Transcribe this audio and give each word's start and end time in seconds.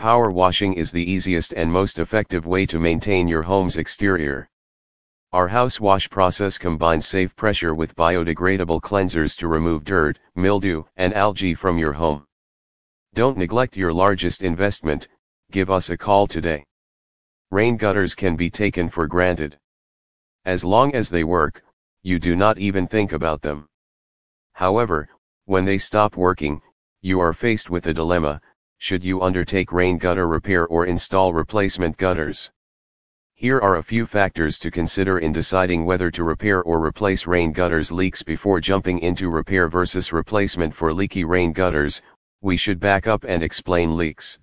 Power 0.00 0.30
washing 0.30 0.72
is 0.72 0.90
the 0.90 1.10
easiest 1.12 1.52
and 1.52 1.70
most 1.70 1.98
effective 1.98 2.46
way 2.46 2.64
to 2.64 2.78
maintain 2.78 3.28
your 3.28 3.42
home's 3.42 3.76
exterior. 3.76 4.48
Our 5.34 5.46
house 5.46 5.78
wash 5.78 6.08
process 6.08 6.56
combines 6.56 7.06
safe 7.06 7.36
pressure 7.36 7.74
with 7.74 7.94
biodegradable 7.96 8.80
cleansers 8.80 9.36
to 9.36 9.46
remove 9.46 9.84
dirt, 9.84 10.18
mildew, 10.34 10.84
and 10.96 11.12
algae 11.12 11.52
from 11.52 11.76
your 11.76 11.92
home. 11.92 12.24
Don't 13.12 13.36
neglect 13.36 13.76
your 13.76 13.92
largest 13.92 14.42
investment, 14.42 15.06
give 15.50 15.68
us 15.68 15.90
a 15.90 15.98
call 15.98 16.26
today. 16.26 16.64
Rain 17.50 17.76
gutters 17.76 18.14
can 18.14 18.36
be 18.36 18.48
taken 18.48 18.88
for 18.88 19.06
granted. 19.06 19.58
As 20.46 20.64
long 20.64 20.94
as 20.94 21.10
they 21.10 21.24
work, 21.24 21.62
you 22.02 22.18
do 22.18 22.36
not 22.36 22.56
even 22.56 22.86
think 22.86 23.12
about 23.12 23.42
them. 23.42 23.68
However, 24.54 25.10
when 25.44 25.66
they 25.66 25.76
stop 25.76 26.16
working, 26.16 26.62
you 27.02 27.20
are 27.20 27.34
faced 27.34 27.68
with 27.68 27.86
a 27.86 27.92
dilemma, 27.92 28.40
should 28.82 29.04
you 29.04 29.20
undertake 29.20 29.72
rain 29.72 29.98
gutter 29.98 30.26
repair 30.26 30.66
or 30.68 30.86
install 30.86 31.34
replacement 31.34 31.98
gutters. 31.98 32.50
Here 33.34 33.60
are 33.60 33.76
a 33.76 33.82
few 33.82 34.06
factors 34.06 34.58
to 34.58 34.70
consider 34.70 35.18
in 35.18 35.32
deciding 35.32 35.84
whether 35.84 36.10
to 36.12 36.24
repair 36.24 36.62
or 36.62 36.82
replace 36.82 37.26
rain 37.26 37.52
gutters 37.52 37.92
leaks 37.92 38.22
before 38.22 38.58
jumping 38.58 38.98
into 39.00 39.28
repair 39.28 39.68
versus 39.68 40.14
replacement 40.14 40.74
for 40.74 40.94
leaky 40.94 41.24
rain 41.24 41.52
gutters, 41.52 42.00
we 42.40 42.56
should 42.56 42.80
back 42.80 43.06
up 43.06 43.22
and 43.24 43.42
explain 43.42 43.98
leaks. 43.98 44.38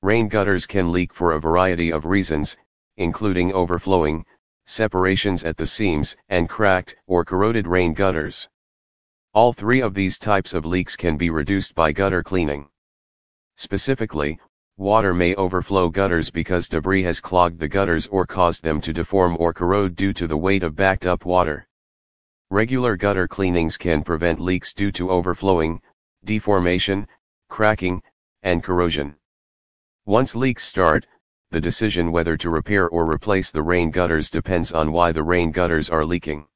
Rain 0.00 0.28
gutters 0.28 0.64
can 0.64 0.90
leak 0.90 1.12
for 1.12 1.32
a 1.32 1.38
variety 1.38 1.92
of 1.92 2.06
reasons, 2.06 2.56
including 2.96 3.52
overflowing, 3.52 4.24
separations 4.64 5.44
at 5.44 5.58
the 5.58 5.66
seams, 5.66 6.16
and 6.30 6.48
cracked 6.48 6.96
or 7.06 7.26
corroded 7.26 7.66
rain 7.66 7.92
gutters. 7.92 8.48
All 9.34 9.52
three 9.52 9.82
of 9.82 9.92
these 9.92 10.16
types 10.16 10.54
of 10.54 10.64
leaks 10.64 10.96
can 10.96 11.18
be 11.18 11.28
reduced 11.28 11.74
by 11.74 11.92
gutter 11.92 12.22
cleaning. 12.22 12.69
Specifically, 13.60 14.38
water 14.78 15.12
may 15.12 15.34
overflow 15.34 15.90
gutters 15.90 16.30
because 16.30 16.66
debris 16.66 17.02
has 17.02 17.20
clogged 17.20 17.60
the 17.60 17.68
gutters 17.68 18.06
or 18.06 18.24
caused 18.24 18.62
them 18.62 18.80
to 18.80 18.90
deform 18.90 19.36
or 19.38 19.52
corrode 19.52 19.94
due 19.94 20.14
to 20.14 20.26
the 20.26 20.38
weight 20.38 20.62
of 20.62 20.74
backed 20.74 21.04
up 21.04 21.26
water. 21.26 21.68
Regular 22.48 22.96
gutter 22.96 23.28
cleanings 23.28 23.76
can 23.76 24.02
prevent 24.02 24.40
leaks 24.40 24.72
due 24.72 24.90
to 24.92 25.10
overflowing, 25.10 25.82
deformation, 26.24 27.06
cracking, 27.50 28.02
and 28.42 28.64
corrosion. 28.64 29.14
Once 30.06 30.34
leaks 30.34 30.64
start, 30.64 31.06
the 31.50 31.60
decision 31.60 32.10
whether 32.10 32.38
to 32.38 32.48
repair 32.48 32.88
or 32.88 33.04
replace 33.04 33.50
the 33.50 33.62
rain 33.62 33.90
gutters 33.90 34.30
depends 34.30 34.72
on 34.72 34.90
why 34.90 35.12
the 35.12 35.22
rain 35.22 35.50
gutters 35.50 35.90
are 35.90 36.06
leaking. 36.06 36.46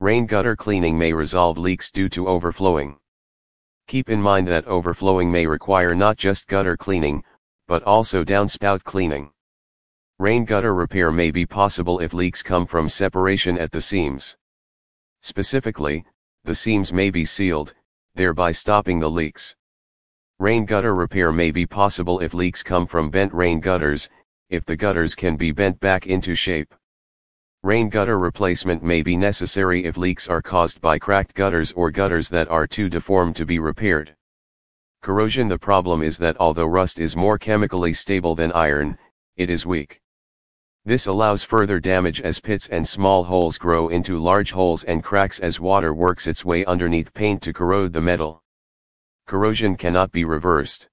Rain 0.00 0.26
gutter 0.26 0.56
cleaning 0.56 0.98
may 0.98 1.12
resolve 1.12 1.56
leaks 1.56 1.88
due 1.88 2.08
to 2.08 2.26
overflowing. 2.26 2.98
Keep 3.88 4.10
in 4.10 4.20
mind 4.20 4.48
that 4.48 4.66
overflowing 4.66 5.30
may 5.30 5.46
require 5.46 5.94
not 5.94 6.16
just 6.16 6.48
gutter 6.48 6.76
cleaning, 6.76 7.22
but 7.68 7.84
also 7.84 8.24
downspout 8.24 8.82
cleaning. 8.82 9.30
Rain 10.18 10.44
gutter 10.44 10.74
repair 10.74 11.12
may 11.12 11.30
be 11.30 11.46
possible 11.46 12.00
if 12.00 12.12
leaks 12.12 12.42
come 12.42 12.66
from 12.66 12.88
separation 12.88 13.56
at 13.56 13.70
the 13.70 13.80
seams. 13.80 14.36
Specifically, 15.22 16.04
the 16.42 16.54
seams 16.54 16.92
may 16.92 17.10
be 17.10 17.24
sealed, 17.24 17.74
thereby 18.14 18.50
stopping 18.50 18.98
the 18.98 19.10
leaks. 19.10 19.54
Rain 20.40 20.64
gutter 20.64 20.94
repair 20.94 21.30
may 21.30 21.52
be 21.52 21.64
possible 21.64 22.18
if 22.18 22.34
leaks 22.34 22.64
come 22.64 22.86
from 22.86 23.10
bent 23.10 23.32
rain 23.32 23.60
gutters, 23.60 24.08
if 24.50 24.64
the 24.64 24.76
gutters 24.76 25.14
can 25.14 25.36
be 25.36 25.52
bent 25.52 25.78
back 25.78 26.06
into 26.06 26.34
shape. 26.34 26.74
Rain 27.66 27.88
gutter 27.88 28.16
replacement 28.16 28.84
may 28.84 29.02
be 29.02 29.16
necessary 29.16 29.86
if 29.86 29.96
leaks 29.96 30.28
are 30.28 30.40
caused 30.40 30.80
by 30.80 31.00
cracked 31.00 31.34
gutters 31.34 31.72
or 31.72 31.90
gutters 31.90 32.28
that 32.28 32.46
are 32.46 32.64
too 32.64 32.88
deformed 32.88 33.34
to 33.34 33.44
be 33.44 33.58
repaired. 33.58 34.14
Corrosion 35.02 35.48
The 35.48 35.58
problem 35.58 36.00
is 36.00 36.16
that 36.18 36.36
although 36.38 36.68
rust 36.68 37.00
is 37.00 37.16
more 37.16 37.38
chemically 37.38 37.92
stable 37.92 38.36
than 38.36 38.52
iron, 38.52 38.96
it 39.36 39.50
is 39.50 39.66
weak. 39.66 40.00
This 40.84 41.08
allows 41.08 41.42
further 41.42 41.80
damage 41.80 42.20
as 42.20 42.38
pits 42.38 42.68
and 42.68 42.86
small 42.86 43.24
holes 43.24 43.58
grow 43.58 43.88
into 43.88 44.20
large 44.20 44.52
holes 44.52 44.84
and 44.84 45.02
cracks 45.02 45.40
as 45.40 45.58
water 45.58 45.92
works 45.92 46.28
its 46.28 46.44
way 46.44 46.64
underneath 46.66 47.12
paint 47.14 47.42
to 47.42 47.52
corrode 47.52 47.92
the 47.92 48.00
metal. 48.00 48.44
Corrosion 49.26 49.74
cannot 49.74 50.12
be 50.12 50.24
reversed. 50.24 50.88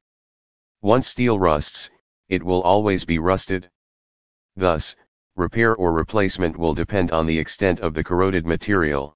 Once 0.82 1.08
steel 1.08 1.38
rusts, 1.38 1.92
it 2.30 2.42
will 2.42 2.64
always 2.64 3.06
be 3.06 3.20
rusted. 3.20 3.70
Thus, 4.56 4.96
repair 5.36 5.76
or 5.76 5.92
replacement 5.92 6.56
will 6.56 6.76
depend 6.76 7.12
on 7.12 7.26
the 7.26 7.40
extent 7.40 7.80
of 7.80 7.96
the 7.96 8.04
corroded 8.04 8.46
material. 8.46 9.16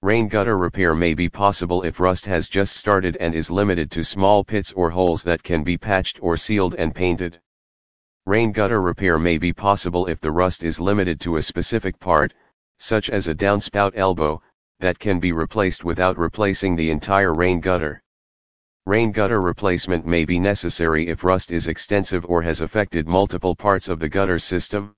Rain 0.00 0.28
gutter 0.28 0.56
repair 0.56 0.94
may 0.94 1.12
be 1.12 1.28
possible 1.28 1.82
if 1.82 2.00
rust 2.00 2.24
has 2.24 2.48
just 2.48 2.76
started 2.76 3.18
and 3.18 3.34
is 3.34 3.50
limited 3.50 3.90
to 3.90 4.02
small 4.02 4.42
pits 4.42 4.72
or 4.72 4.88
holes 4.88 5.22
that 5.22 5.42
can 5.42 5.62
be 5.62 5.76
patched 5.76 6.18
or 6.22 6.38
sealed 6.38 6.74
and 6.76 6.94
painted. 6.94 7.38
Rain 8.24 8.50
gutter 8.50 8.80
repair 8.80 9.18
may 9.18 9.36
be 9.36 9.52
possible 9.52 10.06
if 10.06 10.20
the 10.22 10.32
rust 10.32 10.62
is 10.62 10.80
limited 10.80 11.20
to 11.20 11.36
a 11.36 11.42
specific 11.42 11.98
part, 11.98 12.32
such 12.78 13.10
as 13.10 13.28
a 13.28 13.34
downspout 13.34 13.92
elbow, 13.94 14.40
that 14.80 14.98
can 14.98 15.20
be 15.20 15.32
replaced 15.32 15.84
without 15.84 16.16
replacing 16.16 16.76
the 16.76 16.90
entire 16.90 17.34
rain 17.34 17.60
gutter. 17.60 18.02
Rain 18.86 19.12
gutter 19.12 19.42
replacement 19.42 20.06
may 20.06 20.24
be 20.24 20.38
necessary 20.38 21.08
if 21.08 21.24
rust 21.24 21.50
is 21.50 21.68
extensive 21.68 22.24
or 22.24 22.40
has 22.40 22.62
affected 22.62 23.06
multiple 23.06 23.54
parts 23.54 23.88
of 23.88 24.00
the 24.00 24.08
gutter 24.08 24.38
system. 24.38 24.94